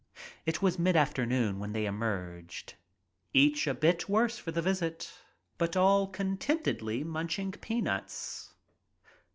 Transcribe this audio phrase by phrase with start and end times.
[0.47, 2.73] '..It was mid afternoon when they emerged,
[3.35, 5.13] each a bit worse for the visit,
[5.59, 8.51] but all contentedly munching peanuts.